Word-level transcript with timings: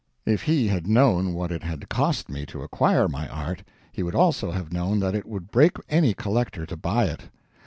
If 0.25 0.41
he 0.41 0.67
had 0.69 0.87
known 0.87 1.35
what 1.35 1.51
it 1.51 1.61
had 1.61 1.87
cost 1.87 2.27
me 2.27 2.43
to 2.47 2.63
acquire 2.63 3.07
my 3.07 3.27
art, 3.29 3.61
he 3.91 4.01
would 4.01 4.15
also 4.15 4.49
have 4.49 4.73
known 4.73 4.99
that 4.99 5.13
it 5.13 5.27
would 5.27 5.51
break 5.51 5.73
any 5.89 6.15
collector 6.15 6.65
to 6.65 6.75
buy 6.75 7.05
it. 7.05 7.29